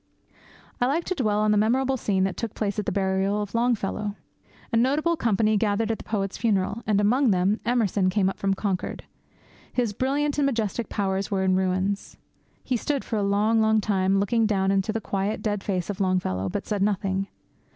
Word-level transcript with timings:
I 0.81 0.87
like 0.87 1.03
to 1.03 1.13
dwell 1.13 1.41
on 1.41 1.51
that 1.51 1.57
memorable 1.59 1.95
scene 1.95 2.23
that 2.23 2.35
took 2.35 2.55
place 2.55 2.79
at 2.79 2.87
the 2.87 2.91
burial 2.91 3.39
of 3.39 3.53
Longfellow. 3.53 4.15
A 4.71 4.75
notable 4.75 5.15
company 5.15 5.57
gathered 5.57 5.91
at 5.91 5.99
the 5.99 6.03
poet's 6.03 6.39
funeral; 6.39 6.81
and, 6.87 6.99
among 6.99 7.29
them, 7.29 7.59
Emerson 7.67 8.09
came 8.09 8.27
up 8.27 8.39
from 8.39 8.55
Concord. 8.55 9.03
His 9.71 9.93
brilliant 9.93 10.39
and 10.39 10.47
majestic 10.47 10.89
powers 10.89 11.29
were 11.29 11.43
in 11.43 11.55
ruins. 11.55 12.17
He 12.63 12.77
stood 12.77 13.05
for 13.05 13.17
a 13.17 13.21
long, 13.21 13.61
long 13.61 13.79
time 13.79 14.19
looking 14.19 14.47
down 14.47 14.71
into 14.71 14.91
the 14.91 15.01
quiet, 15.01 15.43
dead 15.43 15.61
face 15.63 15.87
of 15.87 16.01
Longfellow, 16.01 16.49
but 16.49 16.65
said 16.65 16.81
nothing. 16.81 17.27